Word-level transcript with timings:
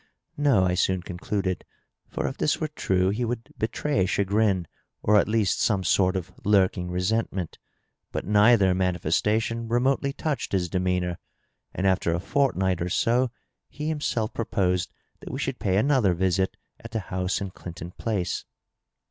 No,l 0.37 0.75
soon 0.77 1.03
concluded; 1.03 1.63
for 2.09 2.25
if 2.27 2.35
this 2.37 2.59
were 2.59 2.69
true 2.69 3.09
he 3.11 3.23
would 3.23 3.53
betray 3.59 4.07
chagrin, 4.07 4.65
or 5.03 5.15
at 5.19 5.27
least 5.27 5.61
some 5.61 5.83
sort 5.83 6.15
of 6.15 6.31
lurking 6.43 6.89
resentment. 6.89 7.59
But 8.11 8.25
neither 8.25 8.73
manifestation 8.73 9.67
remotely 9.67 10.11
touched 10.11 10.53
his 10.53 10.69
demeanor, 10.69 11.19
and 11.71 11.85
after 11.85 12.13
a 12.15 12.19
fortnight 12.19 12.81
or 12.81 12.89
so 12.89 13.29
he 13.69 13.89
himself 13.89 14.33
proposed 14.33 14.91
that 15.19 15.29
we 15.31 15.37
should 15.37 15.59
pay 15.59 15.77
another 15.77 16.15
visit 16.15 16.57
at 16.79 16.89
the 16.89 16.99
house 17.13 17.39
in 17.39 17.51
Clinton 17.51 17.91
Place. 17.91 18.43